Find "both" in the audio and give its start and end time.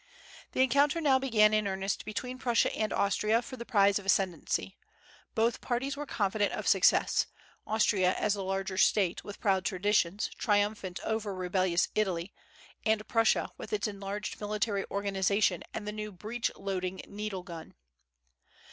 5.35-5.61